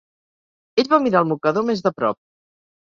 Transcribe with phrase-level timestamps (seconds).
[0.83, 2.23] Ell va mirar el mocador més de prop.